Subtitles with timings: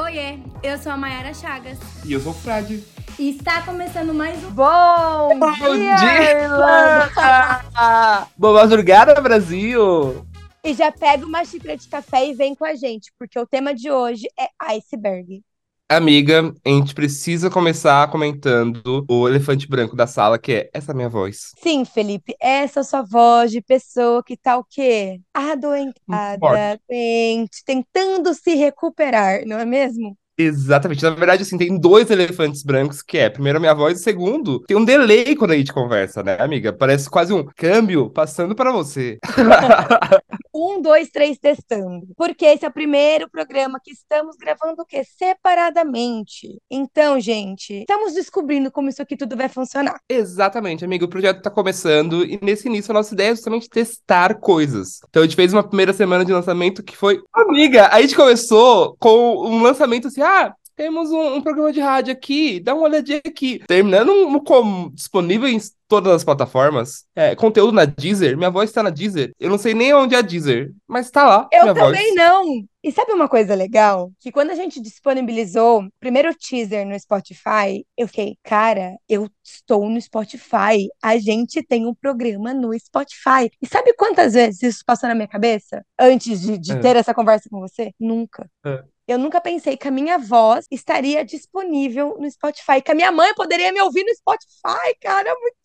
[0.00, 1.76] Oiê, eu sou a Mayara Chagas.
[2.04, 2.84] E eu sou o Frade.
[3.18, 4.50] E está começando mais um.
[4.52, 6.42] Bom, Bom dia, dia!
[6.42, 8.28] Irlanda!
[8.36, 10.24] Boa madrugada, Brasil!
[10.62, 13.74] E já pega uma xícara de café e vem com a gente, porque o tema
[13.74, 15.42] de hoje é iceberg.
[15.90, 21.08] Amiga, a gente precisa começar comentando o elefante branco da sala, que é essa minha
[21.08, 21.52] voz.
[21.62, 25.18] Sim, Felipe, essa é a sua voz de pessoa que tá o quê?
[25.32, 30.14] Adoentada, doente, tentando se recuperar, não é mesmo?
[30.36, 31.02] Exatamente.
[31.02, 34.60] Na verdade, assim, tem dois elefantes brancos, que é, primeiro, a minha voz, e segundo,
[34.66, 36.70] tem um delay quando a gente conversa, né, amiga?
[36.70, 39.18] Parece quase um câmbio passando pra você.
[40.58, 42.08] Um, dois, três, testando.
[42.16, 45.04] Porque esse é o primeiro programa que estamos gravando o quê?
[45.04, 46.60] Separadamente.
[46.68, 50.00] Então, gente, estamos descobrindo como isso aqui tudo vai funcionar.
[50.08, 51.04] Exatamente, amigo.
[51.04, 54.98] O projeto tá começando e nesse início a nossa ideia é justamente testar coisas.
[55.08, 57.20] Então a gente fez uma primeira semana de lançamento que foi.
[57.32, 60.52] Amiga, a gente começou com um lançamento assim, ah.
[60.78, 63.60] Temos um, um programa de rádio aqui, dá uma olhadinha aqui.
[63.66, 65.58] Terminando um, com, disponível em
[65.88, 67.04] todas as plataformas.
[67.16, 69.32] É, conteúdo na Deezer, minha voz tá na Deezer.
[69.40, 71.48] Eu não sei nem onde é a Deezer, mas tá lá.
[71.52, 72.14] Eu também voz.
[72.14, 72.44] não.
[72.80, 74.12] E sabe uma coisa legal?
[74.20, 79.90] Que quando a gente disponibilizou o primeiro teaser no Spotify, eu fiquei, cara, eu estou
[79.90, 80.86] no Spotify.
[81.02, 83.50] A gente tem um programa no Spotify.
[83.60, 86.76] E sabe quantas vezes isso passou na minha cabeça antes de, de É.
[86.76, 87.90] ter essa conversa com você?
[87.98, 88.48] Nunca.
[88.64, 88.84] É.
[89.08, 93.32] Eu nunca pensei que a minha voz estaria disponível no Spotify, que a minha mãe
[93.34, 95.56] poderia me ouvir no Spotify, cara, muito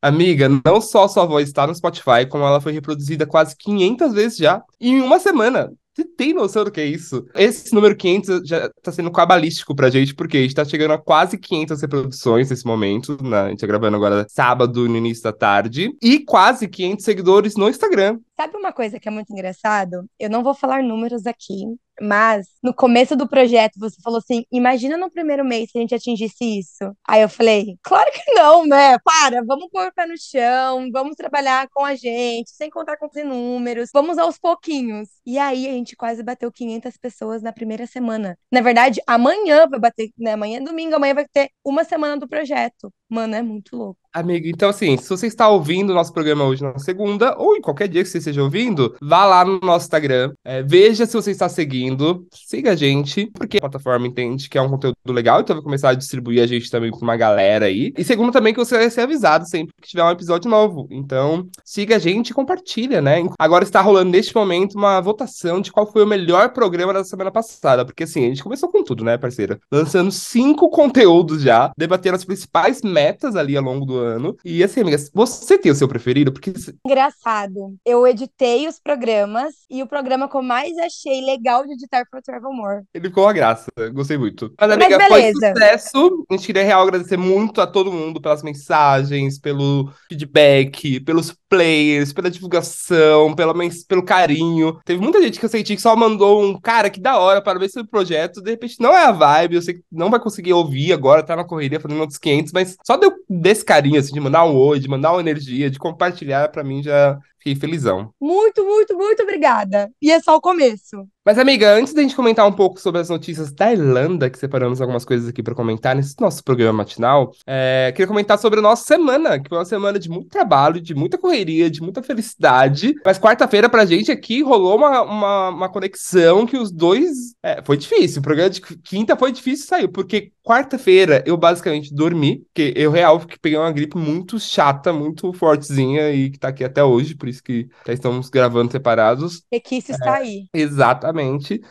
[0.00, 4.38] Amiga, não só sua voz está no Spotify, como ela foi reproduzida quase 500 vezes
[4.38, 5.72] já, em uma semana.
[5.96, 7.24] Você tem noção do que é isso?
[7.36, 10.98] Esse número 500 já tá sendo cabalístico pra gente, porque a gente tá chegando a
[10.98, 13.16] quase 500 reproduções nesse momento.
[13.22, 13.42] né?
[13.42, 15.92] A gente tá gravando agora sábado, no início da tarde.
[16.02, 18.18] E quase 500 seguidores no Instagram.
[18.36, 20.08] Sabe uma coisa que é muito engraçado?
[20.18, 21.66] Eu não vou falar números aqui,
[22.00, 25.94] mas no começo do projeto você falou assim: imagina no primeiro mês se a gente
[25.94, 26.96] atingisse isso.
[27.06, 28.98] Aí eu falei: claro que não, né?
[28.98, 33.06] Para, vamos pôr o pé no chão, vamos trabalhar com a gente, sem contar com
[33.06, 35.08] os números, vamos aos pouquinhos.
[35.24, 38.36] E aí a gente quase bateu 500 pessoas na primeira semana.
[38.50, 40.32] Na verdade, amanhã vai bater, né?
[40.32, 42.92] Amanhã é domingo, amanhã vai ter uma semana do projeto.
[43.08, 44.03] Mano, é muito louco.
[44.16, 47.60] Amiga, então assim, se você está ouvindo o nosso programa hoje na segunda, ou em
[47.60, 51.32] qualquer dia que você esteja ouvindo, vá lá no nosso Instagram, é, veja se você
[51.32, 55.56] está seguindo, siga a gente, porque a plataforma entende que é um conteúdo legal, então
[55.56, 57.92] vai começar a distribuir a gente também para uma galera aí.
[57.98, 60.86] E segundo também que você vai ser avisado sempre que tiver um episódio novo.
[60.92, 63.16] Então, siga a gente e compartilha, né?
[63.36, 67.32] Agora está rolando neste momento uma votação de qual foi o melhor programa da semana
[67.32, 69.58] passada, porque assim, a gente começou com tudo, né, parceira?
[69.72, 74.03] Lançando cinco conteúdos já, debatendo as principais metas ali ao longo do ano.
[74.44, 76.32] E assim, amigas, você tem o seu preferido?
[76.32, 76.52] Porque
[76.86, 77.76] Engraçado.
[77.84, 82.20] Eu editei os programas e o programa que eu mais achei legal de editar foi
[82.20, 82.82] o Travel More.
[82.92, 83.70] ele ficou uma graça.
[83.92, 84.52] Gostei muito.
[84.60, 85.52] Mas, Mas amiga, foi beleza.
[85.52, 86.26] sucesso.
[86.30, 92.12] A gente queria real agradecer muito a todo mundo pelas mensagens, pelo feedback, pelos players,
[92.12, 93.54] pela divulgação, pela
[93.88, 94.78] pelo carinho.
[94.84, 97.72] Teve muita gente que eu senti que só mandou um cara que da hora, parabéns
[97.72, 98.42] pelo projeto.
[98.42, 101.36] De repente não é a vibe, eu sei que não vai conseguir ouvir agora, tá
[101.36, 104.78] na correria fazendo outros 500, mas só deu desse carinho, assim, de mandar um oi,
[104.78, 108.12] de mandar uma energia, de compartilhar, pra mim já fiquei felizão.
[108.20, 109.90] Muito, muito, muito obrigada.
[110.00, 111.06] E é só o começo.
[111.26, 114.82] Mas, amiga, antes da gente comentar um pouco sobre as notícias da Irlanda, que separamos
[114.82, 118.84] algumas coisas aqui pra comentar nesse nosso programa matinal, é, queria comentar sobre a nossa
[118.84, 122.94] semana, que foi uma semana de muito trabalho, de muita correria, de muita felicidade.
[123.02, 127.34] Mas quarta-feira, pra gente aqui, rolou uma, uma, uma conexão que os dois.
[127.42, 128.20] é, foi difícil.
[128.20, 133.18] O programa de quinta foi difícil sair, porque quarta-feira eu basicamente dormi, porque eu real
[133.20, 137.30] que peguei uma gripe muito chata, muito fortezinha e que tá aqui até hoje, por
[137.30, 139.42] isso que já estamos gravando separados.
[139.50, 140.48] Requisso está aí.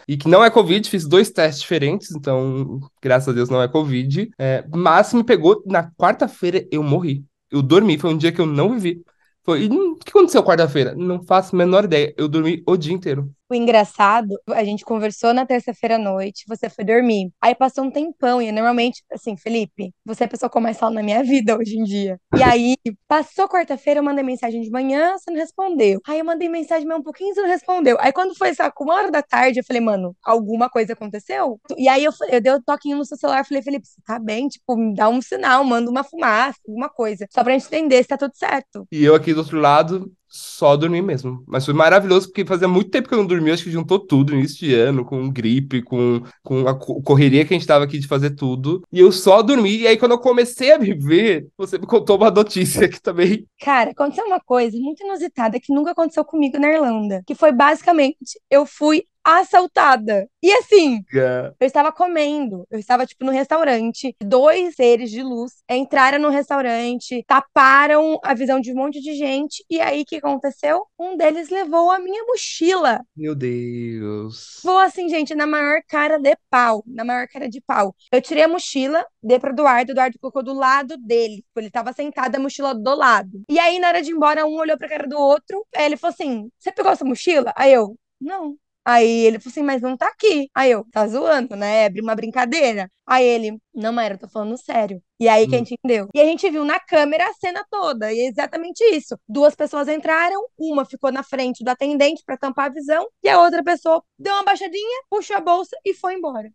[0.07, 3.67] E que não é Covid, fiz dois testes diferentes, então, graças a Deus, não é
[3.67, 4.31] Covid.
[4.39, 7.23] É, mas me pegou na quarta-feira, eu morri.
[7.51, 9.03] Eu dormi, foi um dia que eu não vivi.
[9.43, 10.95] Foi, e, o que aconteceu quarta-feira?
[10.95, 12.13] Não faço a menor ideia.
[12.17, 13.29] Eu dormi o dia inteiro.
[13.49, 17.29] O engraçado, a gente conversou na terça-feira à noite, você foi dormir.
[17.41, 20.95] Aí passou um tempão, e normalmente, assim, Felipe, você é a pessoa com mais fala
[20.95, 22.17] na minha vida hoje em dia.
[22.35, 22.75] E aí,
[23.07, 25.99] passou quarta-feira, eu mandei mensagem de manhã, você não respondeu.
[26.07, 27.97] Aí eu mandei mensagem mais um pouquinho, você não respondeu.
[27.99, 31.59] Aí quando foi, sabe, uma hora da tarde, eu falei, mano, alguma coisa aconteceu?
[31.77, 34.47] E aí eu, eu dei um toquinho no seu celular, falei, Felipe, você tá bem?
[34.47, 37.27] Tipo, me dá um sinal, manda uma fumaça, alguma coisa.
[37.29, 38.87] Só pra gente entender se tá tudo certo.
[38.91, 41.43] E eu aqui do outro lado, só dormi mesmo.
[41.47, 44.33] Mas foi maravilhoso, porque fazia muito tempo que eu não dormia, acho que juntou tudo
[44.33, 47.99] início de ano, com gripe, com, com a co- correria que a gente tava aqui
[47.99, 48.81] de fazer tudo.
[48.91, 49.77] E eu só dormi.
[49.81, 53.45] E aí, quando eu comecei a viver, você me contou uma notícia que também.
[53.59, 58.39] Cara, aconteceu uma coisa muito inusitada que nunca aconteceu comigo na Irlanda, que foi basicamente
[58.49, 60.27] eu fui assaltada.
[60.41, 61.55] E assim, Amiga.
[61.59, 64.15] eu estava comendo, eu estava, tipo, no restaurante.
[64.21, 69.63] Dois seres de luz entraram no restaurante, taparam a visão de um monte de gente.
[69.69, 70.85] E aí, o que aconteceu?
[70.99, 73.01] Um deles levou a minha mochila.
[73.15, 74.59] Meu Deus.
[74.63, 77.95] Vou assim, gente, na maior cara de pau, na maior cara de pau.
[78.11, 81.37] Eu tirei a mochila, dei pro Eduardo, o Eduardo colocou do lado dele.
[81.37, 83.43] Tipo, Ele tava sentado, a mochila do lado.
[83.49, 85.65] E aí, na hora de ir embora, um olhou pra cara do outro.
[85.75, 87.53] Aí ele falou assim: Você pegou essa mochila?
[87.55, 88.57] Aí eu, não.
[88.85, 90.49] Aí ele falou assim, mas não tá aqui.
[90.53, 91.85] Aí eu, tá zoando, né?
[91.85, 92.89] É uma brincadeira.
[93.05, 95.01] Aí ele, não, Maera, eu tô falando sério.
[95.19, 95.65] E aí que a Hum.
[95.65, 96.07] gente entendeu.
[96.13, 98.11] E a gente viu na câmera a cena toda.
[98.11, 99.17] E é exatamente isso.
[99.27, 103.39] Duas pessoas entraram, uma ficou na frente do atendente pra tampar a visão, e a
[103.41, 106.49] outra pessoa deu uma baixadinha, puxou a bolsa e foi embora.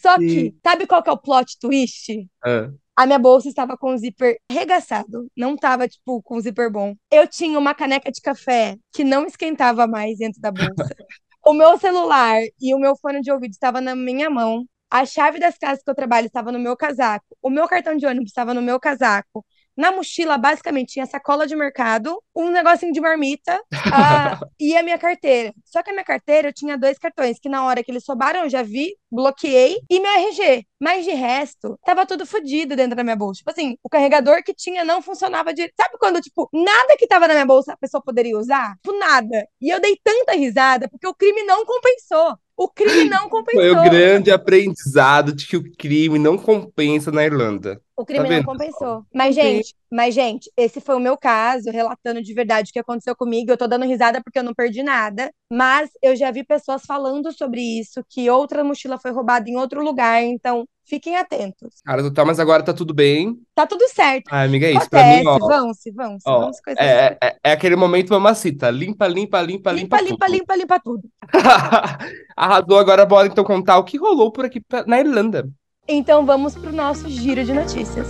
[0.00, 2.26] Só que, sabe qual que é o plot twist?
[2.44, 6.70] Ah, A minha bolsa estava com o zíper regaçado, não tava, tipo, com o zíper
[6.70, 6.94] bom.
[7.10, 10.74] Eu tinha uma caneca de café que não esquentava mais dentro da bolsa.
[11.44, 14.64] O meu celular e o meu fone de ouvido estavam na minha mão.
[14.90, 17.24] A chave das casas que eu trabalho estava no meu casaco.
[17.42, 19.44] O meu cartão de ônibus estava no meu casaco.
[19.76, 23.60] Na mochila, basicamente, tinha sacola de mercado, um negocinho de marmita
[23.92, 25.54] ah, e a minha carteira.
[25.64, 28.40] Só que a minha carteira, eu tinha dois cartões, que na hora que eles soubaram,
[28.40, 30.66] eu já vi, bloqueei, e meu RG.
[30.80, 33.38] Mas de resto, tava tudo fodido dentro da minha bolsa.
[33.38, 35.74] Tipo assim, o carregador que tinha não funcionava direito.
[35.80, 38.74] Sabe quando, tipo, nada que tava na minha bolsa a pessoa poderia usar?
[38.82, 39.46] Tipo, nada.
[39.60, 42.36] E eu dei tanta risada porque o crime não compensou.
[42.56, 43.62] O crime não compensou.
[43.62, 47.80] Foi o grande aprendizado de que o crime não compensa na Irlanda.
[47.96, 48.44] O crime Tá não vendo?
[48.44, 49.04] compensou.
[49.14, 53.14] Mas, gente, mas, gente, esse foi o meu caso, relatando de verdade o que aconteceu
[53.16, 53.50] comigo.
[53.50, 55.30] Eu tô dando risada porque eu não perdi nada.
[55.50, 59.82] Mas eu já vi pessoas falando sobre isso, que outra mochila foi roubada em outro
[59.82, 60.22] lugar.
[60.22, 61.80] Então, fiquem atentos.
[61.84, 63.38] Cara, tá, mas agora tá tudo bem.
[63.54, 64.28] Tá tudo certo.
[64.30, 64.88] Ah, amiga, é isso.
[64.90, 66.80] Pra mim, Acontece, ó, vão-se, vão-se, ó, vão-se coisas.
[66.84, 68.70] é, é, é aquele momento mamacita.
[68.70, 70.32] Limpa, limpa, limpa, limpa, limpa, limpa, tudo.
[70.34, 71.08] limpa, limpa tudo.
[72.36, 75.48] Arrasou, agora bora então contar o que rolou por aqui na Irlanda.
[75.88, 78.06] Então vamos pro nosso giro de notícias.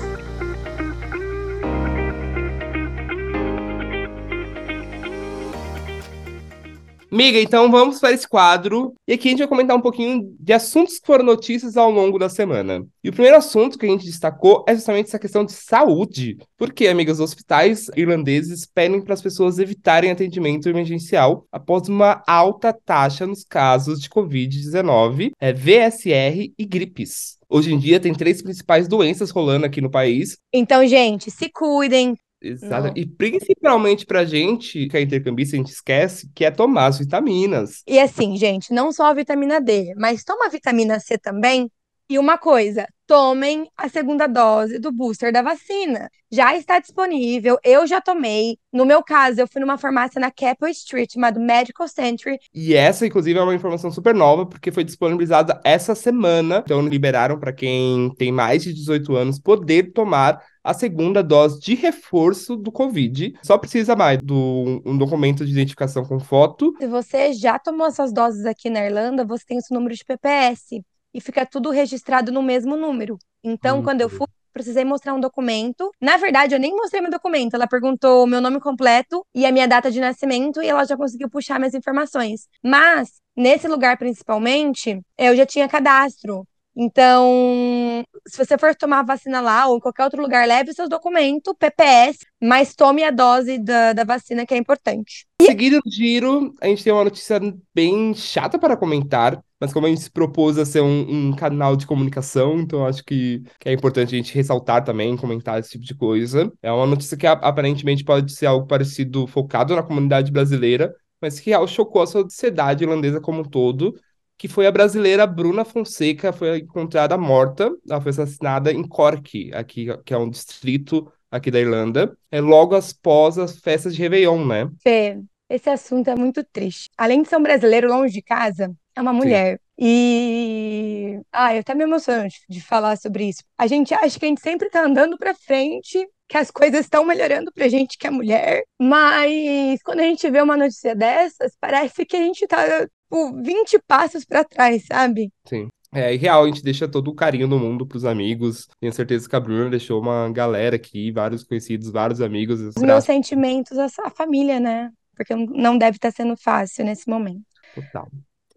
[7.12, 8.94] Miga, então vamos para esse quadro.
[9.06, 12.18] E aqui a gente vai comentar um pouquinho de assuntos que foram notícias ao longo
[12.18, 12.86] da semana.
[13.04, 16.38] E o primeiro assunto que a gente destacou é justamente essa questão de saúde.
[16.56, 22.72] Porque, amigas, os hospitais irlandeses pedem para as pessoas evitarem atendimento emergencial após uma alta
[22.72, 27.36] taxa nos casos de Covid-19, é, VSR e gripes.
[27.46, 32.16] Hoje em dia tem três principais doenças rolando aqui no país, Então, gente, se cuidem.
[32.42, 32.88] Exato.
[32.88, 32.92] Não.
[32.96, 37.82] E principalmente pra gente, que é intercambista, a gente esquece que é tomar as vitaminas.
[37.86, 41.70] E assim, gente, não só a vitamina D, mas toma a vitamina C também.
[42.10, 46.08] E uma coisa, tomem a segunda dose do booster da vacina.
[46.30, 48.56] Já está disponível, eu já tomei.
[48.72, 52.38] No meu caso, eu fui numa farmácia na Capel Street, chamada Medical Century.
[52.54, 56.62] E essa, inclusive, é uma informação super nova, porque foi disponibilizada essa semana.
[56.64, 61.74] Então, liberaram para quem tem mais de 18 anos poder tomar a segunda dose de
[61.74, 63.34] reforço do Covid.
[63.42, 66.72] Só precisa mais do um documento de identificação com foto.
[66.80, 70.02] Se você já tomou essas doses aqui na Irlanda, você tem o seu número de
[70.02, 70.82] PPS.
[71.14, 73.18] E fica tudo registrado no mesmo número.
[73.44, 73.82] Então, Hum.
[73.82, 75.90] quando eu fui, precisei mostrar um documento.
[76.00, 77.54] Na verdade, eu nem mostrei meu documento.
[77.54, 80.96] Ela perguntou o meu nome completo e a minha data de nascimento, e ela já
[80.96, 82.46] conseguiu puxar minhas informações.
[82.62, 86.44] Mas, nesse lugar principalmente, eu já tinha cadastro.
[86.74, 91.54] Então, se você for tomar vacina lá ou em qualquer outro lugar, leve seus documentos,
[91.58, 95.26] PPS, mas tome a dose da, da vacina, que é importante.
[95.40, 97.40] Seguindo o giro, a gente tem uma notícia
[97.74, 101.76] bem chata para comentar, mas como a gente se propôs a ser um, um canal
[101.76, 105.84] de comunicação, então acho que, que é importante a gente ressaltar também, comentar esse tipo
[105.84, 106.52] de coisa.
[106.62, 111.52] É uma notícia que aparentemente pode ser algo parecido, focado na comunidade brasileira, mas que
[111.68, 113.94] chocou a sociedade irlandesa como um todo,
[114.42, 119.86] que foi a brasileira Bruna Fonseca, foi encontrada morta, ela foi assassinada em Cork, aqui,
[120.04, 124.68] que é um distrito aqui da Irlanda, é logo após as festas de Réveillon, né?
[124.82, 126.90] Fê, esse assunto é muito triste.
[126.98, 129.60] Além de ser um brasileiro longe de casa, é uma mulher.
[129.78, 131.20] E.
[131.32, 133.42] Ah, eu até me emociono de, de falar sobre isso.
[133.58, 137.04] A gente acha que a gente sempre tá andando pra frente, que as coisas estão
[137.04, 142.04] melhorando pra gente que é mulher, mas quando a gente vê uma notícia dessas, parece
[142.04, 145.30] que a gente tá, tipo, 20 passos pra trás, sabe?
[145.46, 145.68] Sim.
[145.94, 148.66] É, e real, a gente deixa todo o carinho do mundo pros amigos.
[148.80, 152.60] Tenho certeza que a Bruna deixou uma galera aqui, vários conhecidos, vários amigos.
[152.60, 154.90] Os meus sentimentos, à família, né?
[155.14, 157.44] Porque não deve estar sendo fácil nesse momento.
[157.74, 158.08] Total.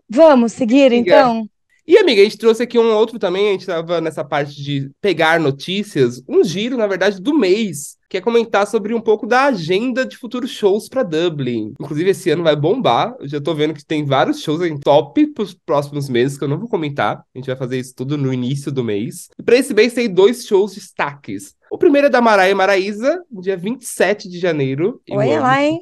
[0.10, 0.96] Vamos seguir, Siga.
[0.96, 1.50] então?
[1.88, 4.90] E, amiga, a gente trouxe aqui um outro também, a gente tava nessa parte de
[5.00, 9.44] pegar notícias, um giro, na verdade, do mês, que é comentar sobre um pouco da
[9.46, 11.76] agenda de futuros shows para Dublin.
[11.80, 13.16] Inclusive, esse ano vai bombar.
[13.20, 16.48] Eu já tô vendo que tem vários shows em top pros próximos meses, que eu
[16.48, 17.24] não vou comentar.
[17.36, 19.30] A gente vai fazer isso tudo no início do mês.
[19.38, 21.54] E pra esse mês tem dois shows destaques.
[21.70, 25.02] O primeiro é da Maraia e Maraísa, dia 27 de janeiro.
[25.12, 25.80] Olha lá, hein?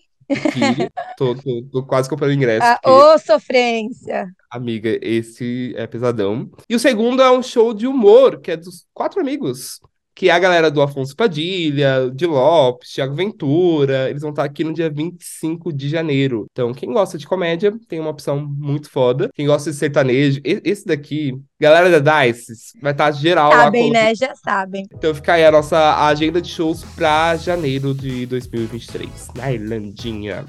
[1.18, 2.66] Tô, tô, tô, quase comprando ingresso.
[2.66, 4.28] Ah, ô, sofrência!
[4.50, 6.50] Amiga, esse é pesadão.
[6.70, 9.80] E o segundo é um show de humor, que é dos quatro amigos
[10.16, 14.64] que é a galera do Afonso Padilha, de Lopes, Thiago Ventura, eles vão estar aqui
[14.64, 16.46] no dia 25 de janeiro.
[16.52, 19.30] Então, quem gosta de comédia, tem uma opção muito foda.
[19.34, 23.66] Quem gosta de sertanejo, esse daqui, galera da Dice, vai estar geral sabem, lá.
[23.66, 24.16] Sabem, né?
[24.16, 24.86] Já sabem.
[24.94, 30.46] Então fica aí a nossa agenda de shows pra janeiro de 2023, na Irlandinha.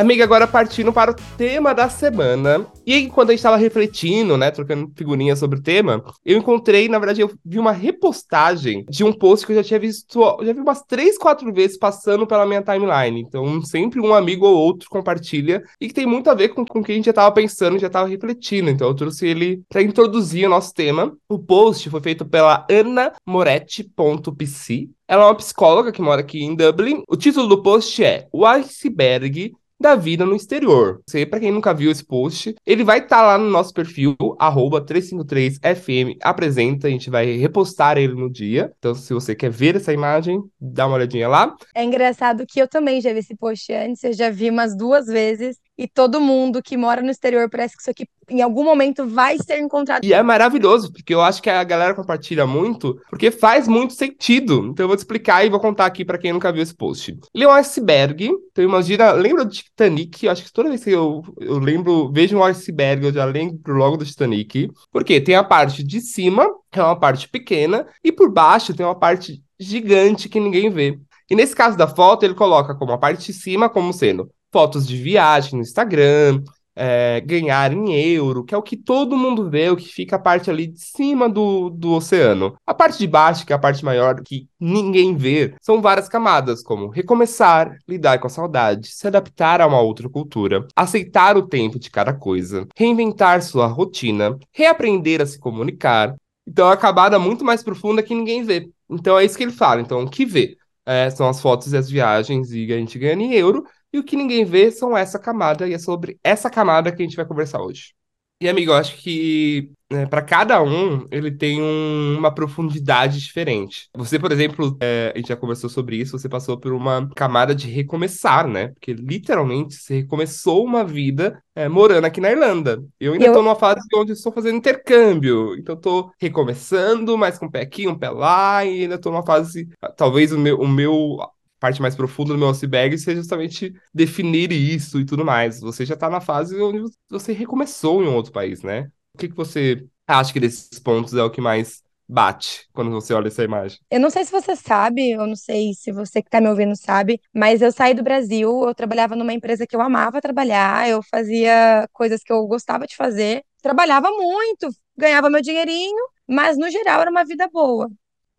[0.00, 2.66] Amiga, agora partindo para o tema da semana.
[2.86, 6.88] E aí, quando a gente estava refletindo, né, trocando figurinhas sobre o tema, eu encontrei,
[6.88, 10.54] na verdade, eu vi uma repostagem de um post que eu já tinha visto, já
[10.54, 13.20] vi umas três, quatro vezes passando pela minha timeline.
[13.20, 16.78] Então, sempre um amigo ou outro compartilha e que tem muito a ver com, com
[16.78, 18.70] o que a gente já estava pensando, já estava refletindo.
[18.70, 21.14] Então, eu trouxe ele para introduzir o nosso tema.
[21.28, 24.88] O post foi feito pela anamoretti.pc.
[25.06, 27.02] Ela é uma psicóloga que mora aqui em Dublin.
[27.06, 31.00] O título do post é O Iceberg da vida no exterior.
[31.06, 34.14] Você, para quem nunca viu esse post, ele vai estar tá lá no nosso perfil,
[34.18, 38.70] 353FM apresenta, a gente vai repostar ele no dia.
[38.78, 41.54] Então, se você quer ver essa imagem, dá uma olhadinha lá.
[41.74, 45.06] É engraçado que eu também já vi esse post antes, eu já vi umas duas
[45.06, 49.08] vezes, e todo mundo que mora no exterior parece que isso aqui em algum momento
[49.08, 50.04] vai ser encontrado.
[50.04, 54.66] E é maravilhoso, porque eu acho que a galera compartilha muito, porque faz muito sentido.
[54.66, 57.18] Então eu vou te explicar e vou contar aqui para quem nunca viu esse post.
[57.34, 60.26] Ele é um iceberg, então imagina, lembra do Titanic?
[60.26, 63.72] Eu acho que toda vez que eu, eu lembro, vejo um iceberg, eu já lembro
[63.72, 64.70] logo do Titanic.
[64.92, 68.84] Porque tem a parte de cima, que é uma parte pequena, e por baixo tem
[68.84, 71.00] uma parte gigante que ninguém vê.
[71.30, 74.86] E nesse caso da foto, ele coloca como a parte de cima como sendo fotos
[74.86, 76.42] de viagem no Instagram,
[76.74, 80.18] é, ganhar em euro, que é o que todo mundo vê, o que fica a
[80.18, 82.54] parte ali de cima do, do oceano.
[82.66, 86.62] A parte de baixo, que é a parte maior, que ninguém vê, são várias camadas,
[86.62, 91.78] como recomeçar, lidar com a saudade, se adaptar a uma outra cultura, aceitar o tempo
[91.78, 96.14] de cada coisa, reinventar sua rotina, reaprender a se comunicar.
[96.46, 98.70] Então é uma camada muito mais profunda que ninguém vê.
[98.88, 99.80] Então é isso que ele fala.
[99.80, 100.56] Então, o que vê?
[100.86, 103.64] É, são as fotos e as viagens e a gente ganha em euro.
[103.92, 107.04] E o que ninguém vê são essa camada, e é sobre essa camada que a
[107.04, 107.94] gente vai conversar hoje.
[108.42, 113.90] E, amigo, eu acho que né, para cada um ele tem um, uma profundidade diferente.
[113.94, 117.54] Você, por exemplo, é, a gente já conversou sobre isso, você passou por uma camada
[117.54, 118.68] de recomeçar, né?
[118.68, 122.82] Porque literalmente você recomeçou uma vida é, morando aqui na Irlanda.
[122.98, 127.50] Eu ainda estou numa fase onde estou fazendo intercâmbio, então estou recomeçando, mas com um
[127.50, 129.68] pé aqui, um pé lá, e ainda estou numa fase.
[129.98, 131.18] Talvez o meu, o meu
[131.60, 135.60] parte mais profunda do meu iceberg seja justamente definir isso e tudo mais.
[135.60, 138.90] Você já está na fase onde você recomeçou em um outro país, né?
[139.14, 143.14] O que, que você acha que desses pontos é o que mais bate quando você
[143.14, 143.78] olha essa imagem?
[143.90, 146.74] Eu não sei se você sabe, eu não sei se você que está me ouvindo
[146.74, 151.02] sabe, mas eu saí do Brasil, eu trabalhava numa empresa que eu amava trabalhar, eu
[151.02, 157.00] fazia coisas que eu gostava de fazer, trabalhava muito, ganhava meu dinheirinho, mas no geral
[157.00, 157.88] era uma vida boa.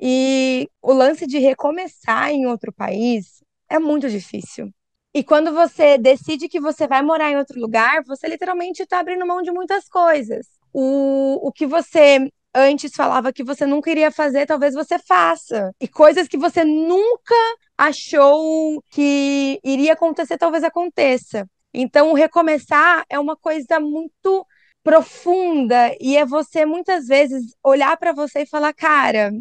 [0.01, 4.71] E o lance de recomeçar em outro país é muito difícil.
[5.13, 9.27] E quando você decide que você vai morar em outro lugar, você literalmente está abrindo
[9.27, 10.47] mão de muitas coisas.
[10.73, 15.73] O, o que você antes falava que você nunca iria fazer, talvez você faça.
[15.79, 17.35] E coisas que você nunca
[17.77, 21.45] achou que iria acontecer, talvez aconteça.
[21.73, 24.45] Então, recomeçar é uma coisa muito
[24.83, 29.31] profunda e é você muitas vezes olhar para você e falar, cara,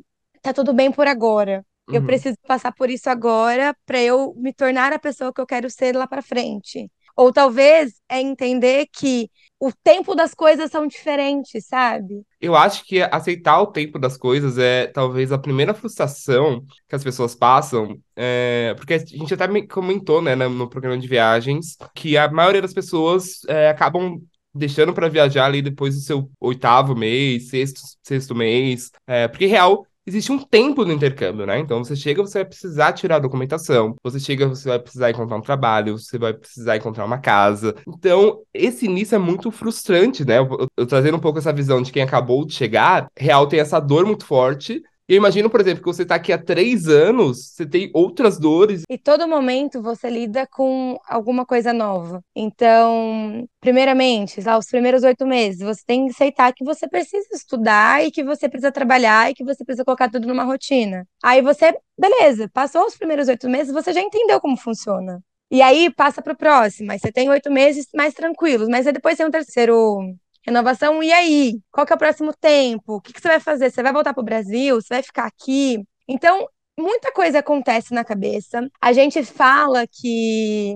[0.42, 1.64] tá tudo bem por agora.
[1.88, 1.97] Uhum.
[1.97, 5.68] Eu preciso passar por isso agora para eu me tornar a pessoa que eu quero
[5.68, 6.90] ser lá para frente.
[7.16, 9.28] Ou talvez é entender que
[9.59, 12.23] o tempo das coisas são diferentes, sabe?
[12.40, 17.04] Eu acho que aceitar o tempo das coisas é talvez a primeira frustração que as
[17.04, 22.30] pessoas passam, é, porque a gente até comentou, né, no programa de viagens, que a
[22.30, 24.18] maioria das pessoas é, acabam
[24.54, 29.87] deixando para viajar ali depois do seu oitavo mês, sexto, sexto mês, é, porque real
[30.07, 31.59] existe um tempo no intercâmbio, né?
[31.59, 35.37] Então você chega, você vai precisar tirar a documentação, você chega, você vai precisar encontrar
[35.37, 37.75] um trabalho, você vai precisar encontrar uma casa.
[37.87, 40.38] Então, esse início é muito frustrante, né?
[40.38, 43.61] Eu, eu, eu trazendo um pouco essa visão de quem acabou de chegar, real tem
[43.61, 44.83] essa dor muito forte.
[45.11, 48.85] Eu imagino, por exemplo, que você tá aqui há três anos, você tem outras dores.
[48.88, 52.23] E todo momento você lida com alguma coisa nova.
[52.33, 58.07] Então, primeiramente, lá, os primeiros oito meses, você tem que aceitar que você precisa estudar
[58.07, 61.05] e que você precisa trabalhar e que você precisa colocar tudo numa rotina.
[61.25, 65.21] Aí você, beleza, passou os primeiros oito meses, você já entendeu como funciona.
[65.50, 66.93] E aí passa para o próximo.
[66.93, 71.02] Aí você tem oito meses mais tranquilos, mas depois tem um terceiro renovação.
[71.02, 71.61] E aí?
[71.70, 72.97] Qual que é o próximo tempo?
[72.97, 73.70] O que, que você vai fazer?
[73.70, 74.80] Você vai voltar para o Brasil?
[74.80, 75.82] Você vai ficar aqui?
[76.09, 78.68] Então, muita coisa acontece na cabeça.
[78.80, 80.75] A gente fala que.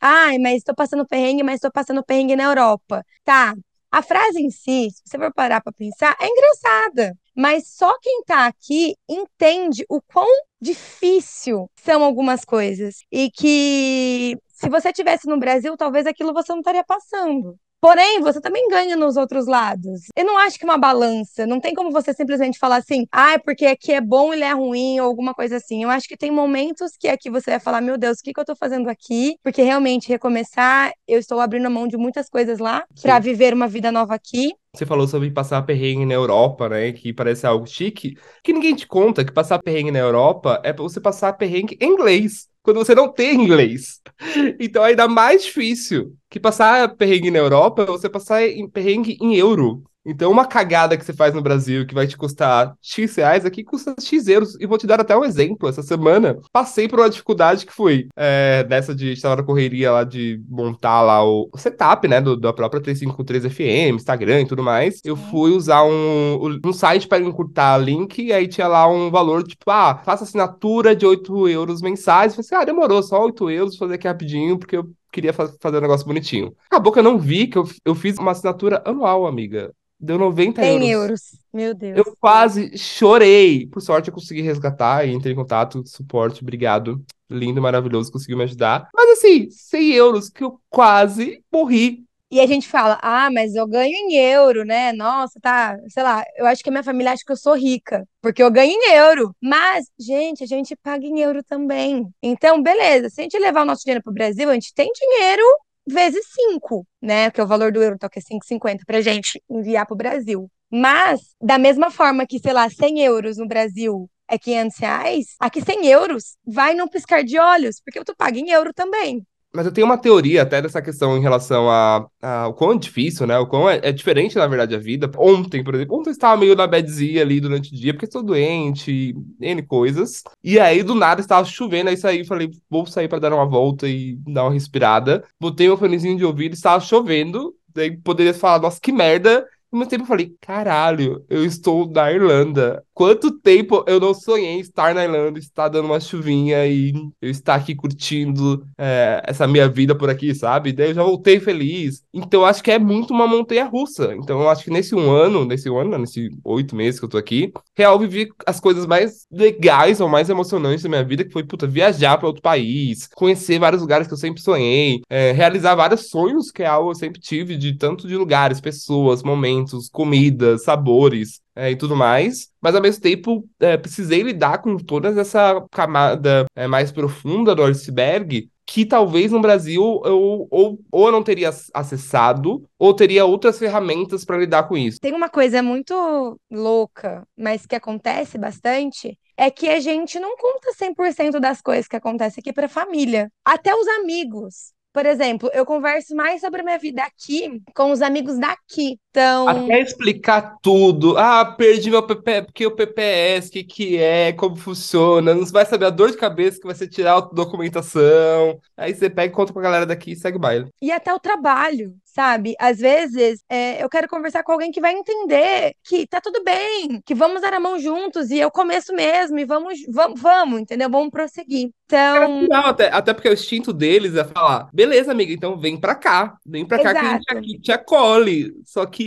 [0.00, 3.04] Ai, mas estou passando perrengue, mas estou passando perrengue na Europa.
[3.24, 3.54] Tá.
[3.90, 7.16] A frase em si, se você for parar para pensar, é engraçada.
[7.34, 10.26] Mas só quem tá aqui entende o quão
[10.60, 12.96] difícil são algumas coisas.
[13.10, 17.58] E que se você tivesse no Brasil, talvez aquilo você não estaria passando.
[17.80, 20.02] Porém, você também ganha nos outros lados.
[20.16, 23.38] Eu não acho que uma balança, não tem como você simplesmente falar assim, ah, é
[23.38, 25.82] porque aqui é bom e é ruim, ou alguma coisa assim.
[25.82, 28.40] Eu acho que tem momentos que aqui você vai falar, meu Deus, o que, que
[28.40, 29.36] eu tô fazendo aqui?
[29.42, 33.68] Porque realmente recomeçar, eu estou abrindo a mão de muitas coisas lá para viver uma
[33.68, 34.52] vida nova aqui.
[34.74, 36.92] Você falou sobre passar perrengue na Europa, né?
[36.92, 38.14] Que parece algo chique.
[38.42, 42.48] Que ninguém te conta que passar perrengue na Europa é você passar perrengue em inglês
[42.66, 44.00] quando você não tem inglês.
[44.58, 49.36] Então é ainda mais difícil que passar perrengue na Europa você passar em perrengue em
[49.36, 49.84] euro.
[50.06, 53.64] Então, uma cagada que você faz no Brasil que vai te custar X reais, aqui
[53.64, 54.56] custa X euros.
[54.60, 55.68] E vou te dar até um exemplo.
[55.68, 60.04] Essa semana, passei por uma dificuldade que foi é, dessa de estar na correria lá
[60.04, 64.62] de montar lá o, o setup, né, do, da própria 353 FM, Instagram e tudo
[64.62, 65.00] mais.
[65.04, 69.42] Eu fui usar um, um site para encurtar link e aí tinha lá um valor,
[69.42, 72.32] tipo, ah, faça assinatura de 8 euros mensais.
[72.32, 75.32] Eu falei assim, ah, demorou, só 8 euros, vou fazer aqui rapidinho, porque eu queria
[75.32, 76.54] fazer um negócio bonitinho.
[76.66, 79.72] Acabou que eu não vi que eu, eu fiz uma assinatura anual, amiga.
[79.98, 80.90] Deu 90 100 euros.
[80.90, 81.22] euros.
[81.52, 81.96] Meu Deus.
[81.96, 83.66] Eu quase chorei.
[83.66, 87.02] Por sorte, eu consegui resgatar e entrei em contato, suporte, obrigado.
[87.30, 88.88] Lindo, maravilhoso, conseguiu me ajudar.
[88.94, 92.05] Mas assim, 100 euros que eu quase morri.
[92.30, 94.92] E a gente fala, ah, mas eu ganho em euro, né?
[94.92, 98.04] Nossa, tá, sei lá, eu acho que a minha família acha que eu sou rica,
[98.20, 99.34] porque eu ganho em euro.
[99.40, 102.04] Mas, gente, a gente paga em euro também.
[102.20, 105.42] Então, beleza, se a gente levar o nosso dinheiro pro Brasil, a gente tem dinheiro
[105.86, 107.30] vezes 5, né?
[107.30, 110.50] Que é o valor do euro, então que é 5,50 pra gente enviar pro Brasil.
[110.68, 115.60] Mas, da mesma forma que, sei lá, 100 euros no Brasil é 500 reais, aqui
[115.62, 119.24] 100 euros vai num piscar de olhos, porque tu paga em euro também.
[119.56, 122.78] Mas eu tenho uma teoria até dessa questão em relação a, a o quão é
[122.78, 123.38] difícil, né?
[123.38, 125.10] O quão é, é, diferente, na verdade, a vida.
[125.16, 128.22] Ontem, por exemplo, ontem eu estava meio na badzinha ali durante o dia, porque estou
[128.22, 130.22] doente, N coisas.
[130.44, 133.88] E aí, do nada, estava chovendo, aí saí, falei, vou sair para dar uma volta
[133.88, 135.24] e dar uma respirada.
[135.40, 139.46] Botei meu fonezinho de ouvido, estava chovendo, daí poderia falar, nossa, que merda.
[139.76, 142.82] E meu tempo eu falei, caralho, eu estou na Irlanda.
[142.94, 147.56] Quanto tempo eu não sonhei estar na Irlanda, estar dando uma chuvinha e eu estar
[147.56, 150.72] aqui curtindo é, essa minha vida por aqui, sabe?
[150.72, 152.02] Daí eu já voltei feliz.
[152.10, 154.14] Então eu acho que é muito uma montanha russa.
[154.14, 157.10] Então eu acho que nesse um ano, nesse um ano, nesses oito meses que eu
[157.10, 161.32] tô aqui, real vivi as coisas mais legais ou mais emocionantes da minha vida, que
[161.32, 165.74] foi, puta, viajar para outro país, conhecer vários lugares que eu sempre sonhei, é, realizar
[165.74, 170.64] vários sonhos que é algo eu sempre tive, de tanto de lugares, pessoas, momentos, comidas,
[170.64, 175.64] sabores é, e tudo mais, mas ao mesmo tempo é, precisei lidar com toda essa
[175.70, 181.50] camada é, mais profunda do iceberg que talvez no Brasil eu ou, ou não teria
[181.72, 185.00] acessado, ou teria outras ferramentas para lidar com isso.
[185.00, 190.72] Tem uma coisa muito louca, mas que acontece bastante, é que a gente não conta
[190.72, 194.74] 100% das coisas que acontecem aqui para a família, até os amigos.
[194.92, 198.98] Por exemplo, eu converso mais sobre a minha vida aqui com os amigos daqui.
[199.16, 199.48] Então.
[199.48, 201.16] Até explicar tudo.
[201.16, 205.34] Ah, perdi meu PP, porque o PPS, o que, que é, como funciona.
[205.34, 208.60] Não vai saber a dor de cabeça que vai ser tirar a documentação.
[208.76, 210.68] Aí você pega e conta pra galera daqui e segue o baile.
[210.82, 212.54] E até o trabalho sabe?
[212.58, 217.02] Às vezes é, eu quero conversar com alguém que vai entender que tá tudo bem,
[217.04, 220.88] que vamos dar a mão juntos e eu começo mesmo e vamos, vamos, vamos entendeu?
[220.88, 221.70] Vamos prosseguir.
[221.84, 222.42] Então.
[222.48, 226.36] Não, até, até porque o instinto deles é falar: beleza, amiga, então vem pra cá,
[226.44, 227.24] vem pra cá Exato.
[227.24, 228.54] que a gente te acolhe.
[228.64, 229.05] Só que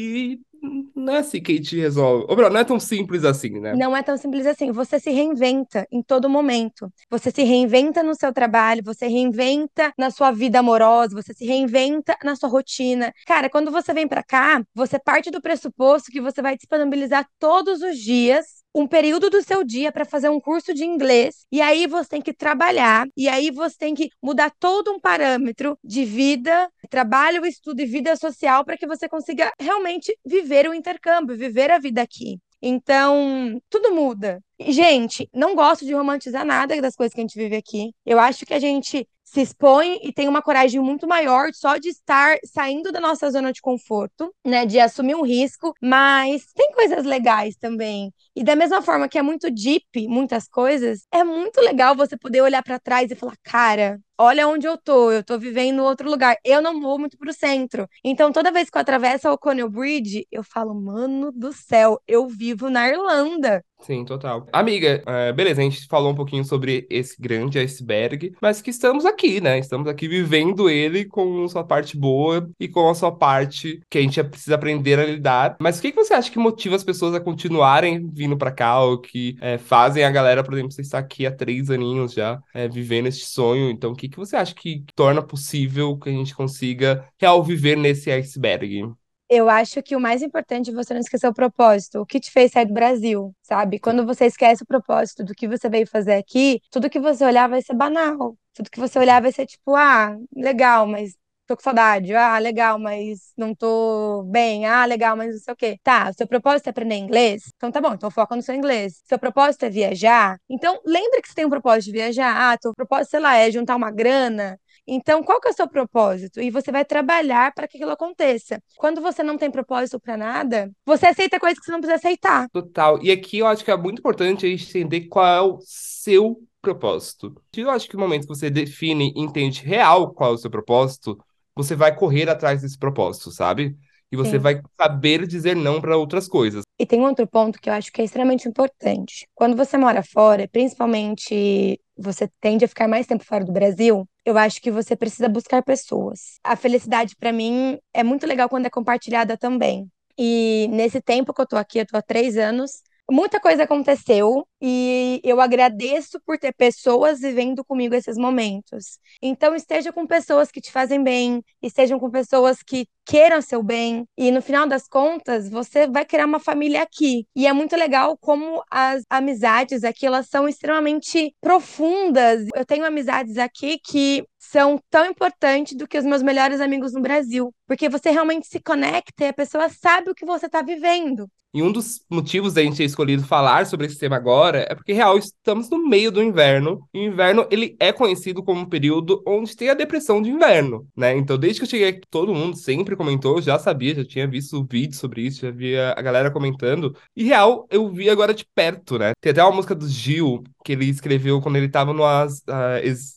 [0.95, 2.25] não é assim que a gente resolve.
[2.27, 3.73] Ou não é tão simples assim, né?
[3.75, 4.71] Não é tão simples assim.
[4.71, 6.91] Você se reinventa em todo momento.
[7.09, 12.17] Você se reinventa no seu trabalho, você reinventa na sua vida amorosa, você se reinventa
[12.23, 13.13] na sua rotina.
[13.25, 17.81] Cara, quando você vem para cá, você parte do pressuposto que você vai disponibilizar todos
[17.81, 21.87] os dias um período do seu dia para fazer um curso de inglês, e aí
[21.87, 26.69] você tem que trabalhar, e aí você tem que mudar todo um parâmetro de vida,
[26.89, 31.79] trabalho, estudo e vida social para que você consiga realmente viver o intercâmbio, viver a
[31.79, 32.39] vida aqui.
[32.61, 34.43] Então, tudo muda.
[34.59, 37.93] Gente, não gosto de romantizar nada das coisas que a gente vive aqui.
[38.05, 41.89] Eu acho que a gente se expõe e tem uma coragem muito maior só de
[41.89, 47.05] estar saindo da nossa zona de conforto, né, de assumir um risco, mas tem coisas
[47.05, 48.11] legais também.
[48.35, 52.41] E da mesma forma que é muito deep, muitas coisas, é muito legal você poder
[52.41, 56.09] olhar para trás e falar, cara, olha onde eu tô, eu tô vivendo em outro
[56.09, 56.35] lugar.
[56.43, 57.87] Eu não vou muito pro centro.
[58.03, 62.27] Então, toda vez que eu atravesso a O'Connell Bridge, eu falo, mano do céu, eu
[62.27, 63.63] vivo na Irlanda.
[63.81, 64.45] Sim, total.
[64.51, 69.05] Amiga, uh, beleza, a gente falou um pouquinho sobre esse grande iceberg, mas que estamos
[69.05, 69.57] aqui, né?
[69.57, 74.01] Estamos aqui vivendo ele com sua parte boa e com a sua parte que a
[74.01, 75.55] gente precisa aprender a lidar.
[75.61, 78.81] Mas o que, que você acha que motiva as pessoas a continuarem vindo para cá,
[78.81, 82.41] ou que é, fazem a galera, por exemplo, você está aqui há três aninhos já,
[82.53, 86.11] é, vivendo este sonho, então o que, que você acha que torna possível que a
[86.11, 88.91] gente consiga real viver nesse iceberg?
[89.29, 92.31] Eu acho que o mais importante é você não esquecer o propósito, o que te
[92.31, 93.79] fez sair do Brasil, sabe?
[93.79, 97.47] Quando você esquece o propósito do que você veio fazer aqui, tudo que você olhar
[97.49, 98.35] vai ser banal.
[98.53, 101.15] Tudo que você olhar vai ser tipo, ah, legal, mas
[101.45, 102.13] tô com saudade.
[102.13, 104.65] Ah, legal, mas não tô bem.
[104.65, 105.77] Ah, legal, mas não sei o quê.
[105.83, 107.43] Tá, seu propósito é aprender inglês?
[107.55, 109.01] Então tá bom, então foca no seu inglês.
[109.05, 110.39] Seu propósito é viajar?
[110.49, 112.53] Então lembre que você tem um propósito de viajar.
[112.53, 114.59] Ah, seu propósito, sei lá, é juntar uma grana.
[114.91, 116.41] Então, qual que é o seu propósito?
[116.41, 118.61] E você vai trabalhar para que aquilo aconteça.
[118.77, 122.49] Quando você não tem propósito para nada, você aceita coisas que você não precisa aceitar.
[122.49, 123.01] Total.
[123.03, 126.37] E aqui eu acho que é muito importante a gente entender qual é o seu
[126.61, 127.35] propósito.
[127.55, 130.49] Eu acho que no momento que você define e entende real qual é o seu
[130.49, 131.17] propósito,
[131.55, 133.75] você vai correr atrás desse propósito, sabe?
[134.11, 134.39] E você Sim.
[134.39, 136.63] vai saber dizer não para outras coisas.
[136.79, 139.27] E tem um outro ponto que eu acho que é extremamente importante.
[139.35, 144.37] Quando você mora fora, principalmente você tende a ficar mais tempo fora do Brasil, eu
[144.37, 146.39] acho que você precisa buscar pessoas.
[146.43, 149.89] A felicidade, para mim, é muito legal quando é compartilhada também.
[150.17, 154.47] E nesse tempo que eu tô aqui, eu tô há três anos, muita coisa aconteceu
[154.61, 158.99] e eu agradeço por ter pessoas vivendo comigo esses momentos.
[159.21, 164.05] Então, esteja com pessoas que te fazem bem, estejam com pessoas que queiram seu bem,
[164.15, 167.25] e no final das contas, você vai criar uma família aqui.
[167.35, 172.45] E é muito legal como as amizades aqui, elas são extremamente profundas.
[172.55, 177.01] Eu tenho amizades aqui que são tão importantes do que os meus melhores amigos no
[177.01, 181.27] Brasil, porque você realmente se conecta e a pessoa sabe o que você está vivendo.
[181.51, 184.93] E um dos motivos da gente ter escolhido falar sobre esse tema agora é porque,
[184.93, 186.87] real, estamos no meio do inverno.
[186.93, 190.87] E o inverno, ele é conhecido como um período onde tem a depressão de inverno,
[190.95, 191.17] né?
[191.17, 194.63] Então, desde que eu cheguei aqui, todo mundo sempre comentou, já sabia, já tinha visto
[194.69, 196.95] vídeo sobre isso, já via a galera comentando.
[197.15, 199.13] E, real, eu vi agora de perto, né?
[199.19, 202.27] Tem até uma música do Gil, que ele escreveu quando ele estava no uh,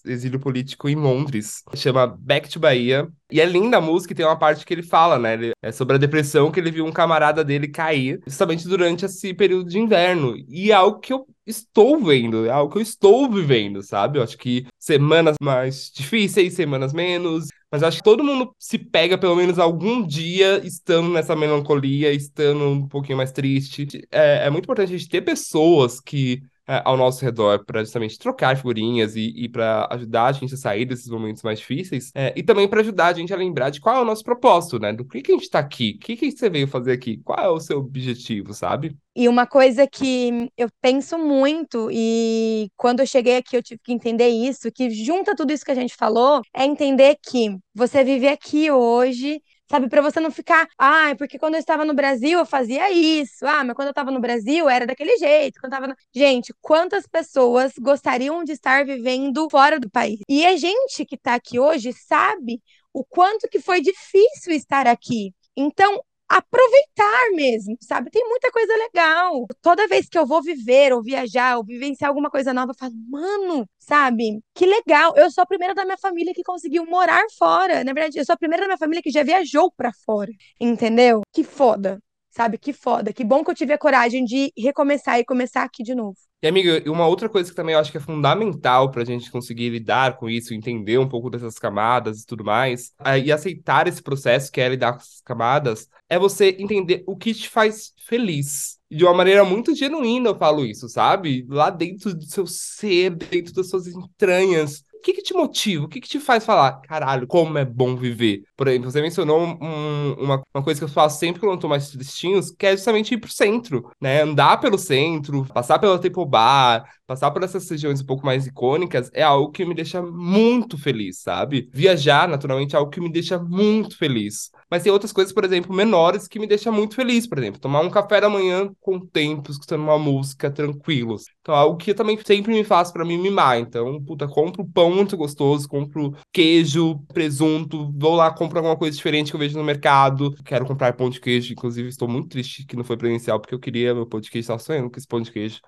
[0.07, 1.63] exílio político em Londres.
[1.75, 3.07] Chama Back to Bahia.
[3.31, 5.35] E é linda a música e tem uma parte que ele fala, né?
[5.35, 9.35] Ele, é sobre a depressão que ele viu um camarada dele cair justamente durante esse
[9.35, 10.37] período de inverno.
[10.49, 14.19] E é algo que eu estou vendo, é algo que eu estou vivendo, sabe?
[14.19, 17.49] Eu acho que semanas mais difíceis, semanas menos.
[17.71, 22.65] Mas acho que todo mundo se pega pelo menos algum dia estando nessa melancolia, estando
[22.65, 23.89] um pouquinho mais triste.
[24.11, 26.43] É, é muito importante a gente ter pessoas que
[26.85, 30.85] ao nosso redor para justamente trocar figurinhas e, e para ajudar a gente a sair
[30.85, 33.97] desses momentos mais difíceis é, e também para ajudar a gente a lembrar de qual
[33.97, 34.93] é o nosso propósito, né?
[34.93, 37.39] Do que, que a gente está aqui, o que, que você veio fazer aqui, qual
[37.39, 38.97] é o seu objetivo, sabe?
[39.15, 43.93] E uma coisa que eu penso muito, e quando eu cheguei aqui eu tive que
[43.93, 48.29] entender isso, que junta tudo isso que a gente falou, é entender que você vive
[48.29, 49.89] aqui hoje sabe?
[49.89, 53.65] Para você não ficar, ah, porque quando eu estava no Brasil eu fazia isso, ah,
[53.65, 55.59] mas quando eu estava no Brasil era daquele jeito.
[55.61, 55.95] Quando tava no...
[56.15, 60.21] Gente, quantas pessoas gostariam de estar vivendo fora do país?
[60.29, 62.61] E a gente que está aqui hoje sabe
[62.93, 65.33] o quanto que foi difícil estar aqui.
[65.57, 68.11] Então, aproveitar mesmo, sabe?
[68.11, 69.47] Tem muita coisa legal.
[69.61, 72.95] Toda vez que eu vou viver ou viajar ou vivenciar alguma coisa nova, eu falo,
[73.09, 74.41] mano, sabe?
[74.55, 75.13] Que legal.
[75.17, 77.85] Eu sou a primeira da minha família que conseguiu morar fora.
[77.85, 81.21] Na verdade, eu sou a primeira da minha família que já viajou para fora, entendeu?
[81.33, 82.01] Que foda.
[82.33, 83.13] Sabe, que foda.
[83.13, 86.17] Que bom que eu tive a coragem de recomeçar e começar aqui de novo.
[86.43, 89.31] E, amiga, uma outra coisa que também eu acho que é fundamental para a gente
[89.31, 93.87] conseguir lidar com isso, entender um pouco dessas camadas e tudo mais, é, e aceitar
[93.87, 97.93] esse processo que é lidar com essas camadas, é você entender o que te faz
[98.09, 98.79] feliz.
[98.91, 101.47] De uma maneira muito genuína eu falo isso, sabe?
[101.49, 105.85] Lá dentro do seu ser, dentro das suas entranhas que, que te motiva?
[105.85, 108.43] O que, que te faz falar, caralho, como é bom viver?
[108.57, 111.69] Por exemplo, você mencionou um, uma, uma coisa que eu faço sempre quando eu tô
[111.69, 114.23] mais tristinhos, que é justamente ir pro centro, né?
[114.23, 119.11] Andar pelo centro, passar pela Temple Bar, passar por essas regiões um pouco mais icônicas
[119.13, 121.69] é algo que me deixa muito feliz, sabe?
[121.71, 124.51] Viajar, naturalmente, é algo que me deixa muito feliz.
[124.71, 127.81] Mas tem outras coisas, por exemplo, menores que me deixam muito feliz, por exemplo, tomar
[127.83, 131.25] um café da manhã com tempo, escutando uma música, tranquilos.
[131.43, 133.59] Então, é algo que também sempre me faz para me mimar.
[133.59, 139.31] Então, puta, compro pão muito gostoso, compro queijo, presunto, vou lá, compro alguma coisa diferente
[139.31, 140.35] que eu vejo no mercado.
[140.47, 143.61] Quero comprar pão de queijo, inclusive estou muito triste que não foi presencial, porque eu
[143.61, 145.61] queria meu pão de queijo, estava sonhando com esse pão de queijo.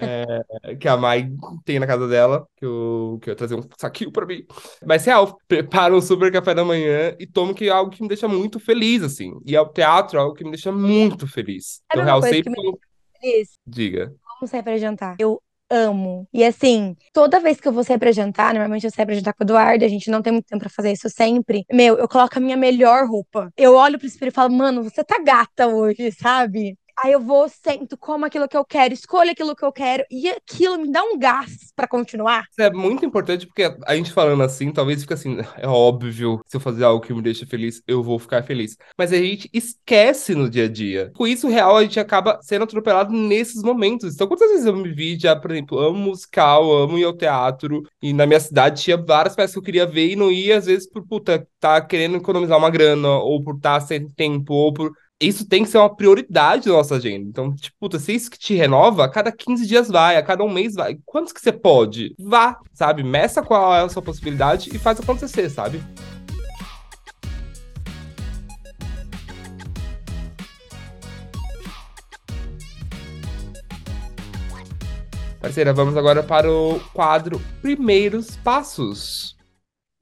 [0.00, 1.30] É, que a Mai
[1.64, 4.44] tem na casa dela, que eu, que eu ia trazer um saquinho pra mim.
[4.84, 8.08] Mas real, preparo um super café da manhã e tomo que é algo que me
[8.08, 9.32] deixa muito feliz, assim.
[9.44, 11.82] E o teatro é algo que me deixa muito feliz.
[11.90, 12.52] Sabe Então, real, sempre.
[13.20, 13.50] Feliz.
[13.66, 14.14] Diga.
[14.40, 15.16] Vamos sair pra jantar.
[15.18, 16.28] Eu amo.
[16.32, 19.32] E assim, toda vez que eu vou sair pra jantar, normalmente eu saio pra jantar
[19.34, 21.64] com o Eduardo, a gente não tem muito tempo pra fazer isso sempre.
[21.72, 23.50] Meu, eu coloco a minha melhor roupa.
[23.56, 26.76] Eu olho pro espelho e falo, mano, você tá gata hoje, sabe?
[27.02, 30.28] Aí eu vou, sento, como aquilo que eu quero, escolho aquilo que eu quero, e
[30.28, 32.44] aquilo me dá um gás pra continuar.
[32.50, 36.56] Isso é muito importante porque a gente falando assim, talvez fique assim, é óbvio, se
[36.56, 38.76] eu fazer algo que me deixa feliz, eu vou ficar feliz.
[38.96, 41.10] Mas a gente esquece no dia a dia.
[41.14, 44.14] Com isso, real, a gente acaba sendo atropelado nesses momentos.
[44.14, 47.82] Então, quantas vezes eu me vi já, por exemplo, amo musical, amo ir ao teatro,
[48.00, 50.66] e na minha cidade tinha várias peças que eu queria ver e não ia, às
[50.66, 54.92] vezes, por, puta, tá querendo economizar uma grana, ou por estar sem tempo, ou por
[55.20, 57.28] isso tem que ser uma prioridade da nossa agenda.
[57.28, 60.42] Então, tipo, puta, se isso que te renova, a cada 15 dias vai, a cada
[60.44, 60.98] um mês vai.
[61.04, 62.14] Quantos que você pode?
[62.18, 63.02] Vá, sabe?
[63.02, 65.82] Meça qual é a sua possibilidade e faz acontecer, sabe?
[75.40, 79.23] Parceira, vamos agora para o quadro Primeiros Passos.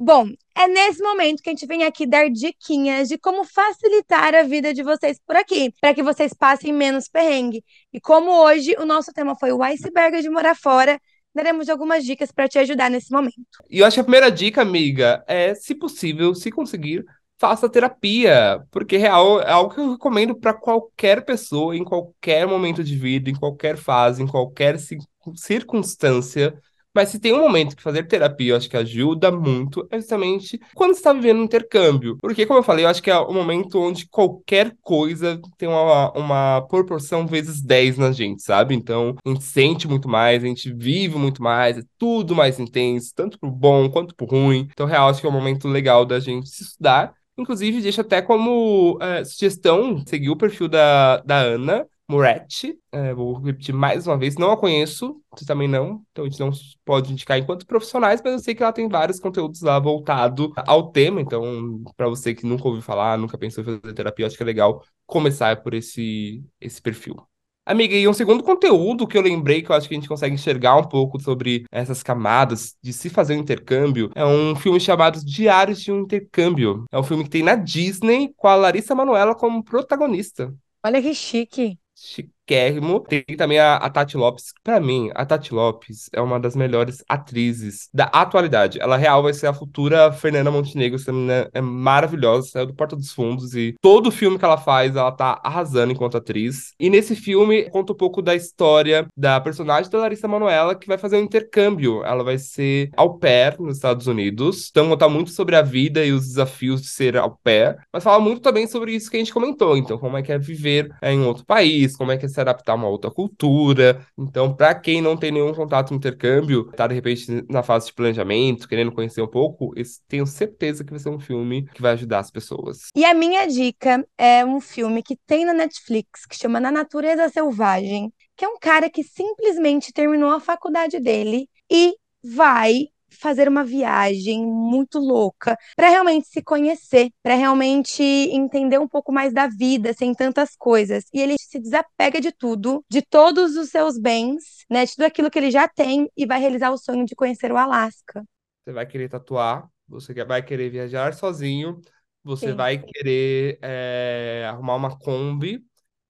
[0.04, 4.42] Bom, é nesse momento que a gente vem aqui dar diquinhas de como facilitar a
[4.42, 7.62] vida de vocês por aqui, para que vocês passem menos perrengue.
[7.92, 11.00] E como hoje o nosso tema foi o iceberg de morar fora,
[11.32, 13.36] daremos algumas dicas para te ajudar nesse momento.
[13.70, 17.04] E eu acho que a primeira dica, amiga, é, se possível, se conseguir,
[17.38, 22.82] faça terapia, porque real é algo que eu recomendo para qualquer pessoa, em qualquer momento
[22.82, 24.98] de vida, em qualquer fase, em qualquer ci-
[25.36, 26.60] circunstância.
[26.94, 30.60] Mas se tem um momento que fazer terapia eu acho que ajuda muito, é justamente
[30.74, 32.18] quando você está vivendo um intercâmbio.
[32.20, 36.12] Porque, como eu falei, eu acho que é o momento onde qualquer coisa tem uma,
[36.12, 38.74] uma proporção vezes 10 na gente, sabe?
[38.74, 43.12] Então, a gente sente muito mais, a gente vive muito mais, é tudo mais intenso,
[43.14, 44.68] tanto pro bom quanto pro ruim.
[44.72, 47.14] Então, real, acho que é um momento legal da gente se estudar.
[47.38, 52.78] Inclusive, deixa até como é, sugestão seguir o perfil da, da Ana Moretti.
[52.92, 56.38] É, vou repetir mais uma vez, não a conheço, você também não, então a gente
[56.38, 56.50] não
[56.84, 60.90] pode indicar enquanto profissionais, mas eu sei que ela tem vários conteúdos lá voltado ao
[60.90, 64.42] tema, então para você que nunca ouviu falar, nunca pensou em fazer terapia, acho que
[64.42, 67.16] é legal começar por esse, esse perfil.
[67.64, 70.34] Amiga, e um segundo conteúdo que eu lembrei que eu acho que a gente consegue
[70.34, 75.24] enxergar um pouco sobre essas camadas de se fazer um intercâmbio é um filme chamado
[75.24, 76.84] Diários de um Intercâmbio.
[76.90, 80.52] É um filme que tem na Disney com a Larissa Manoela como protagonista.
[80.84, 81.78] Olha que chique.
[82.04, 83.00] しっ Chiquérrimo.
[83.00, 84.52] Tem também a, a Tati Lopes.
[84.62, 88.80] Pra mim, a Tati Lopes é uma das melhores atrizes da atualidade.
[88.80, 90.96] Ela real vai ser a futura Fernanda Montenegro.
[90.96, 94.96] Essa menina é maravilhosa, saiu do Porta dos Fundos e todo filme que ela faz,
[94.96, 96.74] ela tá arrasando enquanto atriz.
[96.78, 100.98] E nesse filme conta um pouco da história da personagem da Larissa Manoela que vai
[100.98, 102.04] fazer um intercâmbio.
[102.04, 104.68] Ela vai ser au pair nos Estados Unidos.
[104.70, 108.20] Então, contar muito sobre a vida e os desafios de ser au pair, mas fala
[108.20, 109.76] muito também sobre isso que a gente comentou.
[109.76, 112.40] Então, como é que é viver é, em outro país, como é que é se
[112.40, 114.06] adaptar a uma outra cultura.
[114.18, 117.94] Então, para quem não tem nenhum contato no intercâmbio, tá de repente na fase de
[117.94, 119.72] planejamento, querendo conhecer um pouco,
[120.08, 122.88] tenho certeza que vai ser um filme que vai ajudar as pessoas.
[122.94, 127.28] E a minha dica é um filme que tem na Netflix, que chama Na Natureza
[127.28, 133.64] Selvagem, que é um cara que simplesmente terminou a faculdade dele e vai fazer uma
[133.64, 139.92] viagem muito louca para realmente se conhecer, para realmente entender um pouco mais da vida,
[139.92, 141.04] sem tantas coisas.
[141.12, 145.30] E ele se desapega de tudo, de todos os seus bens, né, de tudo aquilo
[145.30, 148.22] que ele já tem e vai realizar o sonho de conhecer o Alasca.
[148.64, 151.80] Você vai querer tatuar, você vai querer viajar sozinho,
[152.22, 152.56] você Sim.
[152.56, 155.64] vai querer é, arrumar uma Kombi.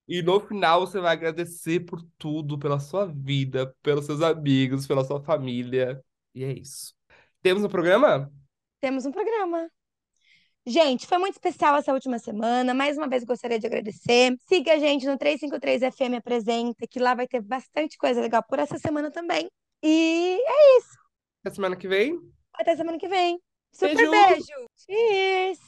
[0.07, 5.05] E no final você vai agradecer por tudo, pela sua vida, pelos seus amigos, pela
[5.05, 6.03] sua família.
[6.35, 6.95] E é isso.
[7.43, 8.33] Temos um programa?
[8.81, 9.69] Temos um programa.
[10.65, 12.73] Gente, foi muito especial essa última semana.
[12.73, 14.37] Mais uma vez gostaria de agradecer.
[14.49, 18.59] Siga a gente no 353 FM Apresenta, que lá vai ter bastante coisa legal por
[18.61, 19.51] essa semana também.
[19.83, 20.79] E é
[21.45, 22.17] Até semana que vem.
[22.55, 23.41] até semana que vem.
[23.73, 24.11] Super Beijo.
[24.11, 24.69] beijo.
[24.77, 25.59] Cheers.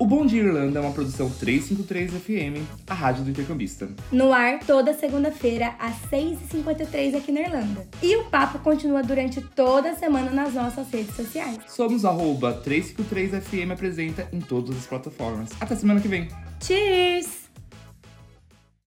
[0.00, 3.86] O Bom Dia Irlanda é uma produção 353 FM, a rádio do intercambista.
[4.10, 7.86] No ar, toda segunda-feira, às 6h53 aqui na Irlanda.
[8.02, 11.58] E o papo continua durante toda a semana nas nossas redes sociais.
[11.68, 15.50] Somos arroba 353FM apresenta em todas as plataformas.
[15.60, 16.28] Até semana que vem.
[16.62, 17.49] Cheers!